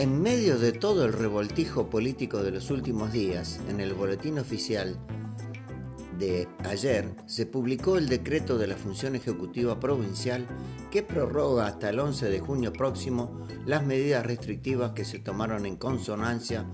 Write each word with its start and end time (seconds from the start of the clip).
En 0.00 0.22
medio 0.22 0.58
de 0.58 0.72
todo 0.72 1.04
el 1.04 1.12
revoltijo 1.12 1.90
político 1.90 2.42
de 2.42 2.50
los 2.50 2.70
últimos 2.70 3.12
días, 3.12 3.60
en 3.68 3.80
el 3.80 3.92
boletín 3.92 4.38
oficial 4.38 4.96
de 6.18 6.48
ayer 6.64 7.14
se 7.26 7.44
publicó 7.44 7.98
el 7.98 8.08
decreto 8.08 8.56
de 8.56 8.66
la 8.66 8.76
Función 8.76 9.14
Ejecutiva 9.14 9.78
Provincial 9.78 10.46
que 10.90 11.02
prorroga 11.02 11.66
hasta 11.66 11.90
el 11.90 11.98
11 11.98 12.30
de 12.30 12.40
junio 12.40 12.72
próximo 12.72 13.46
las 13.66 13.84
medidas 13.84 14.24
restrictivas 14.24 14.92
que 14.92 15.04
se 15.04 15.18
tomaron 15.18 15.66
en 15.66 15.76
consonancia 15.76 16.64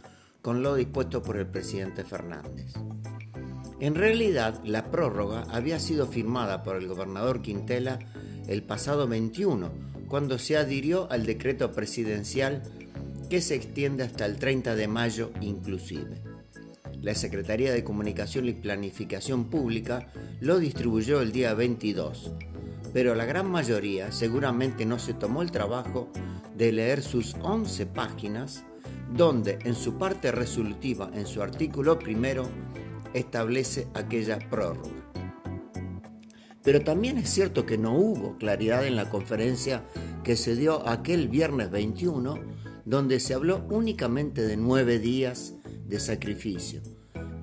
con 0.41 0.63
lo 0.63 0.77
dispuesto 0.77 1.21
por 1.21 1.37
el 1.37 1.49
presidente 1.49 2.05
Fernández. 2.05 2.75
En 3.81 3.97
realidad, 3.97 4.63
la 4.63 4.93
prórroga 4.93 5.49
había 5.51 5.81
sido 5.81 6.07
firmada 6.07 6.63
por 6.63 6.77
el 6.77 6.87
gobernador 6.87 7.43
Quintela 7.43 7.99
el 8.47 8.63
pasado 8.63 9.09
21, 9.09 9.73
cuando 10.07 10.39
se 10.39 10.57
adhirió 10.57 11.11
al 11.11 11.27
decreto 11.27 11.73
presidencial 11.73 12.63
que 13.29 13.41
se 13.41 13.55
extiende 13.55 14.05
hasta 14.05 14.27
el 14.27 14.37
30 14.37 14.75
de 14.75 14.89
mayo 14.89 15.33
inclusive. 15.41 16.23
La 17.03 17.15
Secretaría 17.15 17.73
de 17.73 17.85
Comunicación 17.85 18.49
y 18.49 18.53
Planificación 18.53 19.51
Pública 19.51 20.09
lo 20.41 20.59
distribuyó 20.59 21.21
el 21.21 21.33
día 21.33 21.55
22, 21.55 22.33
pero 22.93 23.15
la 23.15 23.25
gran 23.25 23.51
mayoría 23.51 24.13
seguramente 24.13 24.87
no 24.87 24.99
se 24.99 25.15
tomó 25.15 25.43
el 25.43 25.51
trabajo 25.51 26.11
de 26.57 26.73
leer 26.73 27.03
sus 27.03 27.35
11 27.43 27.87
páginas, 27.87 28.65
donde 29.15 29.59
en 29.65 29.75
su 29.75 29.99
parte 29.99 30.33
resolutiva, 30.33 31.11
en 31.15 31.27
su 31.27 31.43
artículo 31.43 31.99
primero, 31.99 32.49
establece 33.13 33.89
aquella 33.95 34.39
prórroga. 34.51 34.91
Pero 36.63 36.81
también 36.81 37.19
es 37.19 37.31
cierto 37.31 37.65
que 37.65 37.79
no 37.79 37.93
hubo 37.95 38.37
claridad 38.39 38.87
en 38.87 38.97
la 38.97 39.09
conferencia 39.09 39.85
que 40.25 40.35
se 40.35 40.57
dio 40.57 40.89
aquel 40.89 41.29
viernes 41.29 41.71
21, 41.71 42.41
donde 42.87 43.21
se 43.21 43.35
habló 43.35 43.67
únicamente 43.69 44.43
de 44.43 44.57
nueve 44.57 44.99
días 44.99 45.55
de 45.87 46.01
sacrificio. 46.01 46.81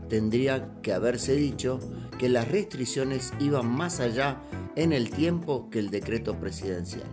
Tendría 0.10 0.82
que 0.82 0.94
haberse 0.94 1.36
dicho 1.36 1.80
que 2.18 2.30
las 2.30 2.48
restricciones 2.48 3.32
iban 3.40 3.68
más 3.68 4.00
allá 4.00 4.42
en 4.76 4.94
el 4.94 5.10
tiempo 5.12 5.70
que 5.70 5.80
el 5.80 5.90
decreto 5.90 6.40
presidencial. 6.40 7.08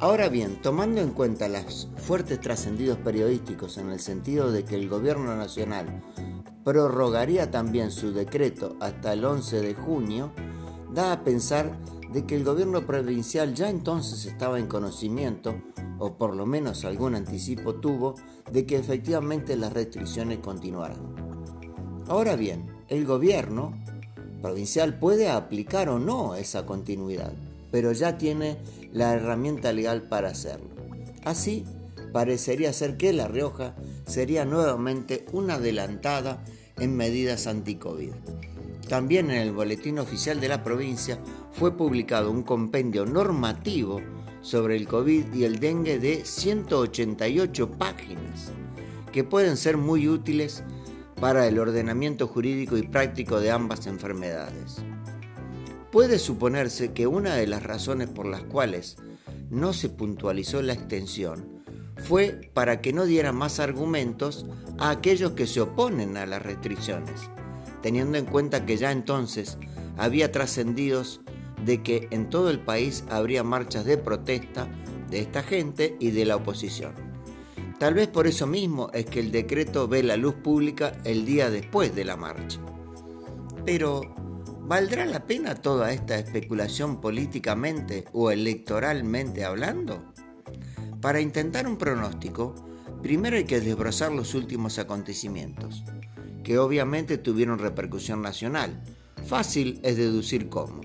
Ahora 0.00 0.28
bien, 0.28 0.62
tomando 0.62 1.00
en 1.00 1.10
cuenta 1.10 1.48
los 1.48 1.88
fuertes 1.96 2.40
trascendidos 2.40 2.98
periodísticos 2.98 3.78
en 3.78 3.90
el 3.90 4.00
sentido 4.00 4.50
de 4.50 4.64
que 4.64 4.76
el 4.76 4.88
gobierno 4.88 5.36
nacional 5.36 6.02
prorrogaría 6.64 7.50
también 7.50 7.90
su 7.90 8.12
decreto 8.12 8.76
hasta 8.80 9.12
el 9.12 9.24
11 9.24 9.60
de 9.60 9.74
junio, 9.74 10.32
da 10.94 11.12
a 11.12 11.24
pensar 11.24 11.78
de 12.12 12.24
que 12.24 12.36
el 12.36 12.44
gobierno 12.44 12.86
provincial 12.86 13.54
ya 13.54 13.68
entonces 13.68 14.24
estaba 14.24 14.58
en 14.58 14.68
conocimiento, 14.68 15.60
o 15.98 16.16
por 16.16 16.36
lo 16.36 16.46
menos 16.46 16.84
algún 16.84 17.14
anticipo 17.14 17.74
tuvo, 17.74 18.14
de 18.50 18.66
que 18.66 18.76
efectivamente 18.76 19.56
las 19.56 19.72
restricciones 19.72 20.38
continuarán. 20.38 21.00
Ahora 22.08 22.36
bien, 22.36 22.66
el 22.88 23.04
gobierno 23.04 23.74
provincial 24.40 24.98
puede 24.98 25.28
aplicar 25.28 25.88
o 25.88 25.98
no 25.98 26.34
esa 26.34 26.64
continuidad, 26.64 27.32
pero 27.70 27.92
ya 27.92 28.16
tiene 28.16 28.58
la 28.92 29.14
herramienta 29.14 29.72
legal 29.72 30.02
para 30.02 30.28
hacerlo. 30.28 30.68
Así, 31.24 31.64
parecería 32.12 32.72
ser 32.72 32.96
que 32.96 33.12
La 33.12 33.28
Rioja 33.28 33.74
sería 34.06 34.44
nuevamente 34.44 35.26
una 35.32 35.54
adelantada 35.54 36.44
en 36.78 36.96
medidas 36.96 37.46
anti-COVID. 37.46 38.12
También 38.88 39.30
en 39.30 39.36
el 39.36 39.52
Boletín 39.52 39.98
Oficial 39.98 40.40
de 40.40 40.48
la 40.48 40.64
provincia 40.64 41.18
fue 41.52 41.76
publicado 41.76 42.30
un 42.30 42.42
compendio 42.42 43.04
normativo 43.04 44.00
sobre 44.40 44.76
el 44.76 44.86
COVID 44.86 45.34
y 45.34 45.44
el 45.44 45.58
dengue 45.58 45.98
de 45.98 46.24
188 46.24 47.70
páginas, 47.72 48.52
que 49.12 49.24
pueden 49.24 49.56
ser 49.56 49.76
muy 49.76 50.08
útiles 50.08 50.62
para 51.20 51.46
el 51.46 51.58
ordenamiento 51.58 52.26
jurídico 52.26 52.76
y 52.76 52.82
práctico 52.82 53.40
de 53.40 53.50
ambas 53.50 53.86
enfermedades. 53.86 54.76
Puede 55.90 56.18
suponerse 56.18 56.92
que 56.92 57.06
una 57.06 57.34
de 57.34 57.46
las 57.46 57.62
razones 57.62 58.08
por 58.08 58.26
las 58.26 58.42
cuales 58.42 58.96
no 59.50 59.72
se 59.72 59.88
puntualizó 59.88 60.62
la 60.62 60.74
extensión 60.74 61.62
fue 61.96 62.50
para 62.54 62.80
que 62.80 62.92
no 62.92 63.06
diera 63.06 63.32
más 63.32 63.58
argumentos 63.58 64.46
a 64.78 64.90
aquellos 64.90 65.32
que 65.32 65.46
se 65.46 65.60
oponen 65.60 66.16
a 66.16 66.26
las 66.26 66.42
restricciones 66.42 67.30
teniendo 67.82 68.18
en 68.18 68.26
cuenta 68.26 68.66
que 68.66 68.76
ya 68.76 68.92
entonces 68.92 69.58
había 69.96 70.32
trascendidos 70.32 71.20
de 71.68 71.82
que 71.82 72.08
en 72.12 72.30
todo 72.30 72.48
el 72.48 72.60
país 72.60 73.04
habría 73.10 73.44
marchas 73.44 73.84
de 73.84 73.98
protesta 73.98 74.66
de 75.10 75.20
esta 75.20 75.42
gente 75.42 75.98
y 76.00 76.12
de 76.12 76.24
la 76.24 76.36
oposición. 76.36 76.94
Tal 77.78 77.92
vez 77.92 78.08
por 78.08 78.26
eso 78.26 78.46
mismo 78.46 78.90
es 78.94 79.04
que 79.04 79.20
el 79.20 79.30
decreto 79.30 79.86
ve 79.86 80.02
la 80.02 80.16
luz 80.16 80.34
pública 80.36 80.94
el 81.04 81.26
día 81.26 81.50
después 81.50 81.94
de 81.94 82.06
la 82.06 82.16
marcha. 82.16 82.58
Pero, 83.66 84.00
¿valdrá 84.62 85.04
la 85.04 85.26
pena 85.26 85.56
toda 85.56 85.92
esta 85.92 86.18
especulación 86.18 87.02
políticamente 87.02 88.06
o 88.14 88.30
electoralmente 88.30 89.44
hablando? 89.44 90.14
Para 91.02 91.20
intentar 91.20 91.66
un 91.66 91.76
pronóstico, 91.76 92.54
primero 93.02 93.36
hay 93.36 93.44
que 93.44 93.60
desbrozar 93.60 94.10
los 94.10 94.34
últimos 94.34 94.78
acontecimientos 94.78 95.84
que 96.42 96.58
obviamente 96.58 97.18
tuvieron 97.18 97.58
repercusión 97.58 98.22
nacional. 98.22 98.82
Fácil 99.26 99.80
es 99.82 99.98
deducir 99.98 100.48
cómo. 100.48 100.80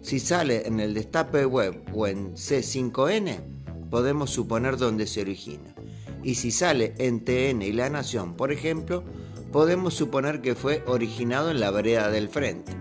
Si 0.00 0.20
sale 0.20 0.66
en 0.66 0.80
el 0.80 0.94
destape 0.94 1.44
web 1.44 1.82
o 1.92 2.06
en 2.06 2.34
C5N, 2.34 3.40
podemos 3.90 4.30
suponer 4.30 4.76
dónde 4.76 5.06
se 5.06 5.22
origina. 5.22 5.74
Y 6.22 6.36
si 6.36 6.50
sale 6.50 6.94
en 6.98 7.24
TN 7.24 7.62
y 7.62 7.72
La 7.72 7.90
Nación, 7.90 8.34
por 8.34 8.52
ejemplo, 8.52 9.04
podemos 9.52 9.94
suponer 9.94 10.40
que 10.40 10.54
fue 10.54 10.82
originado 10.86 11.50
en 11.50 11.60
la 11.60 11.70
vereda 11.70 12.10
del 12.10 12.28
frente. 12.28 12.72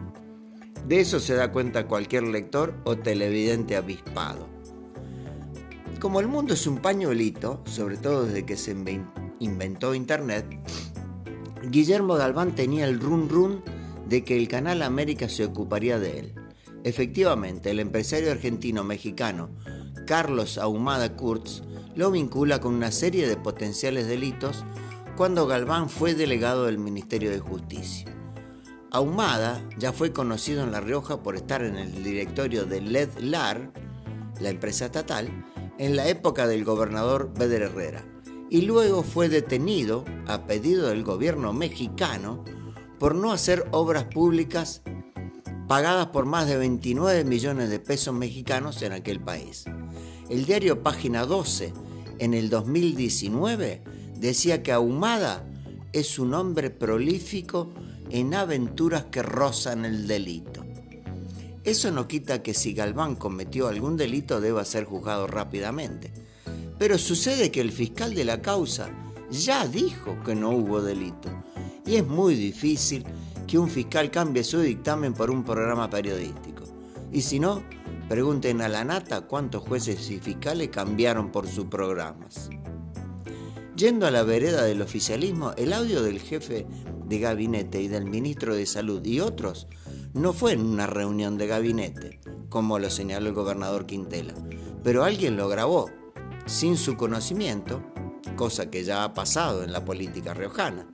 De 0.88 1.00
eso 1.00 1.20
se 1.20 1.36
da 1.36 1.52
cuenta 1.52 1.88
cualquier 1.88 2.24
lector 2.24 2.74
o 2.84 2.98
televidente 2.98 3.76
avispado. 3.76 4.48
Como 6.00 6.20
el 6.20 6.28
mundo 6.28 6.54
es 6.54 6.68
un 6.68 6.78
pañuelito, 6.78 7.64
sobre 7.66 7.98
todo 7.98 8.26
desde 8.26 8.46
que 8.46 8.56
se 8.56 8.76
inventó 9.40 9.96
Internet, 9.96 10.46
Guillermo 11.70 12.16
Galván 12.16 12.56
tenía 12.56 12.86
el 12.86 13.00
run 13.00 13.28
run 13.28 13.64
de 14.08 14.24
que 14.24 14.38
el 14.38 14.48
Canal 14.48 14.84
América 14.84 15.28
se 15.28 15.44
ocuparía 15.44 16.00
de 16.00 16.20
él. 16.20 16.34
Efectivamente, 16.88 17.72
el 17.72 17.82
empresario 17.82 18.32
argentino-mexicano 18.32 19.50
Carlos 20.06 20.58
Ahumada 20.58 21.18
Kurtz 21.18 21.62
lo 21.98 22.12
vincula 22.12 22.62
con 22.62 22.76
una 22.76 22.94
serie 22.94 23.28
de 23.28 23.36
potenciales 23.36 24.08
delitos 24.08 24.64
cuando 25.18 25.48
Galván 25.48 25.90
fue 25.90 26.16
delegado 26.16 26.64
del 26.64 26.78
Ministerio 26.78 27.30
de 27.30 27.40
Justicia. 27.40 28.06
Ahumada 28.90 29.62
ya 29.78 29.92
fue 29.92 30.14
conocido 30.14 30.64
en 30.64 30.72
La 30.72 30.80
Rioja 30.80 31.24
por 31.24 31.36
estar 31.36 31.62
en 31.62 31.76
el 31.76 32.06
directorio 32.06 32.64
de 32.66 32.80
LEDLAR, 32.80 33.70
la 34.40 34.50
empresa 34.50 34.86
estatal, 34.86 35.28
en 35.78 35.98
la 35.98 36.08
época 36.08 36.48
del 36.48 36.64
gobernador 36.64 37.34
Beder 37.38 37.64
Herrera 37.64 38.06
y 38.50 38.62
luego 38.62 39.04
fue 39.04 39.28
detenido 39.28 40.06
a 40.26 40.48
pedido 40.48 40.88
del 40.88 41.04
gobierno 41.04 41.52
mexicano 41.52 42.46
por 42.98 43.14
no 43.14 43.34
hacer 43.34 43.68
obras 43.72 44.06
públicas 44.06 44.84
pagadas 45.68 46.08
por 46.08 46.26
más 46.26 46.48
de 46.48 46.58
29 46.58 47.24
millones 47.24 47.70
de 47.70 47.80
pesos 47.80 48.14
mexicanos 48.14 48.82
en 48.82 48.94
aquel 48.94 49.20
país. 49.20 49.66
El 50.30 50.46
diario 50.46 50.84
Página 50.84 51.26
12 51.26 51.74
en 52.20 52.34
el 52.34 52.50
2019 52.50 53.82
decía 54.18 54.64
que 54.64 54.72
Ahumada 54.72 55.46
es 55.94 56.20
un 56.20 56.34
hombre 56.34 56.70
prolífico 56.70 57.74
en 58.10 58.34
aventuras 58.34 59.06
que 59.06 59.22
rozan 59.22 59.86
el 59.86 60.08
delito. 60.08 60.66
Eso 61.64 61.92
no 61.92 62.08
quita 62.08 62.42
que 62.42 62.54
si 62.54 62.74
Galván 62.74 63.16
cometió 63.16 63.68
algún 63.68 63.98
delito 63.98 64.40
deba 64.40 64.64
ser 64.64 64.86
juzgado 64.86 65.28
rápidamente 65.28 66.14
pero 66.78 66.98
sucede 66.98 67.52
que 67.52 67.62
el 67.62 67.72
fiscal 67.72 68.14
de 68.14 68.24
la 68.24 68.42
causa 68.42 68.90
ya 69.32 69.68
dijo 69.68 70.18
que 70.24 70.36
no 70.36 70.52
hubo 70.52 70.82
delito. 70.82 71.30
Y 71.86 71.96
es 71.96 72.06
muy 72.06 72.36
difícil 72.36 73.04
que 73.48 73.58
un 73.58 73.70
fiscal 73.70 74.12
cambie 74.12 74.44
su 74.44 74.60
dictamen 74.60 75.14
por 75.14 75.32
un 75.32 75.44
programa 75.44 75.90
periodístico. 75.90 76.64
Y 77.12 77.22
si 77.22 77.40
no, 77.40 77.64
pregunten 78.10 78.62
a 78.62 78.68
la 78.68 78.84
nata 78.84 79.22
cuántos 79.22 79.64
jueces 79.64 80.10
y 80.12 80.20
fiscales 80.20 80.70
cambiaron 80.70 81.32
por 81.32 81.48
sus 81.48 81.66
programas. 81.66 82.50
Yendo 83.76 84.06
a 84.06 84.12
la 84.12 84.24
vereda 84.24 84.64
del 84.64 84.82
oficialismo, 84.82 85.54
el 85.56 85.72
audio 85.72 86.02
del 86.02 86.20
jefe 86.20 86.68
de 87.06 87.20
gabinete 87.20 87.82
y 87.82 87.88
del 87.88 88.06
ministro 88.06 88.56
de 88.56 88.66
Salud 88.66 89.06
y 89.06 89.22
otros 89.22 89.68
no 90.14 90.34
fue 90.34 90.54
en 90.54 90.66
una 90.66 90.88
reunión 90.88 91.38
de 91.38 91.48
gabinete, 91.48 92.20
como 92.50 92.80
lo 92.80 92.90
señaló 92.90 93.28
el 93.28 93.34
gobernador 93.34 93.86
Quintela, 93.86 94.34
pero 94.84 95.04
alguien 95.04 95.38
lo 95.38 95.48
grabó 95.48 95.90
sin 96.46 96.76
su 96.76 96.98
conocimiento, 96.98 97.84
cosa 98.36 98.70
que 98.70 98.84
ya 98.84 99.04
ha 99.04 99.14
pasado 99.14 99.64
en 99.64 99.72
la 99.72 99.86
política 99.86 100.34
riojana. 100.34 100.88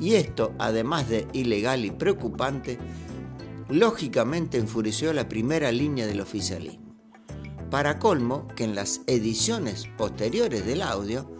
Y 0.00 0.14
esto, 0.14 0.54
además 0.58 1.08
de 1.08 1.28
ilegal 1.34 1.84
y 1.84 1.90
preocupante, 1.90 2.78
lógicamente 3.68 4.58
enfureció 4.58 5.12
la 5.12 5.28
primera 5.28 5.70
línea 5.70 6.06
del 6.06 6.22
oficialismo. 6.22 6.96
Para 7.70 7.98
colmo, 7.98 8.48
que 8.56 8.64
en 8.64 8.74
las 8.74 9.02
ediciones 9.06 9.86
posteriores 9.96 10.66
del 10.66 10.82
audio 10.82 11.30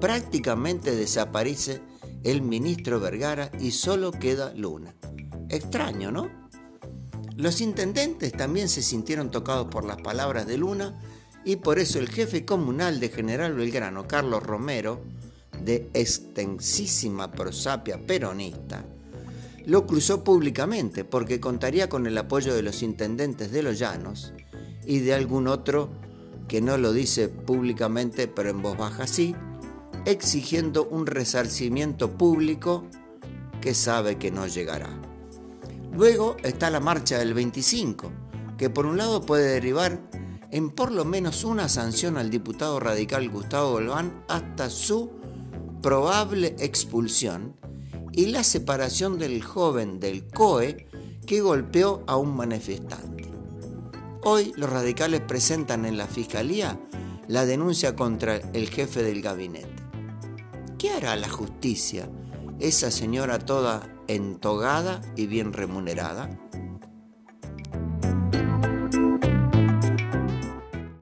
prácticamente 0.00 0.94
desaparece 0.94 1.82
el 2.22 2.40
ministro 2.40 3.00
Vergara 3.00 3.50
y 3.60 3.72
solo 3.72 4.12
queda 4.12 4.54
Luna. 4.54 4.94
Extraño, 5.50 6.10
¿no? 6.10 6.30
Los 7.36 7.60
intendentes 7.60 8.32
también 8.32 8.68
se 8.68 8.80
sintieron 8.80 9.30
tocados 9.30 9.66
por 9.66 9.84
las 9.84 10.00
palabras 10.00 10.46
de 10.46 10.56
Luna 10.56 11.00
y 11.44 11.56
por 11.56 11.78
eso 11.78 11.98
el 11.98 12.08
jefe 12.08 12.44
comunal 12.44 13.00
de 13.00 13.08
General 13.08 13.52
Belgrano, 13.52 14.06
Carlos 14.06 14.42
Romero, 14.42 15.02
de 15.64 15.90
extensísima 15.94 17.32
prosapia 17.32 17.98
peronista, 18.06 18.84
lo 19.66 19.86
cruzó 19.86 20.22
públicamente 20.22 21.04
porque 21.04 21.40
contaría 21.40 21.88
con 21.88 22.06
el 22.06 22.18
apoyo 22.18 22.54
de 22.54 22.62
los 22.62 22.82
intendentes 22.82 23.50
de 23.50 23.62
los 23.62 23.78
llanos 23.78 24.32
y 24.86 24.98
de 24.98 25.14
algún 25.14 25.48
otro 25.48 25.88
que 26.48 26.60
no 26.60 26.76
lo 26.76 26.92
dice 26.92 27.28
públicamente 27.28 28.28
pero 28.28 28.50
en 28.50 28.60
voz 28.60 28.76
baja 28.76 29.06
sí, 29.06 29.34
exigiendo 30.04 30.86
un 30.86 31.06
resarcimiento 31.06 32.10
público 32.10 32.84
que 33.62 33.72
sabe 33.72 34.18
que 34.18 34.30
no 34.30 34.46
llegará. 34.46 34.90
Luego 35.92 36.36
está 36.42 36.70
la 36.70 36.80
marcha 36.80 37.18
del 37.18 37.32
25, 37.32 38.10
que 38.58 38.68
por 38.68 38.84
un 38.84 38.98
lado 38.98 39.22
puede 39.22 39.48
derivar 39.48 40.00
en 40.50 40.70
por 40.70 40.92
lo 40.92 41.04
menos 41.04 41.44
una 41.44 41.68
sanción 41.68 42.18
al 42.18 42.30
diputado 42.30 42.78
radical 42.80 43.28
Gustavo 43.30 43.72
Golván 43.72 44.24
hasta 44.28 44.68
su 44.68 45.10
probable 45.84 46.56
expulsión 46.60 47.56
y 48.10 48.24
la 48.28 48.42
separación 48.42 49.18
del 49.18 49.42
joven 49.42 50.00
del 50.00 50.26
COE 50.26 50.88
que 51.26 51.42
golpeó 51.42 52.02
a 52.06 52.16
un 52.16 52.34
manifestante. 52.34 53.30
Hoy 54.22 54.54
los 54.56 54.70
radicales 54.70 55.20
presentan 55.20 55.84
en 55.84 55.98
la 55.98 56.06
Fiscalía 56.06 56.80
la 57.28 57.44
denuncia 57.44 57.94
contra 57.94 58.36
el 58.36 58.70
jefe 58.70 59.02
del 59.02 59.20
gabinete. 59.20 59.76
¿Qué 60.78 60.90
hará 60.90 61.16
la 61.16 61.28
justicia, 61.28 62.08
esa 62.60 62.90
señora 62.90 63.38
toda 63.38 63.94
entogada 64.08 65.02
y 65.16 65.26
bien 65.26 65.52
remunerada? 65.52 66.30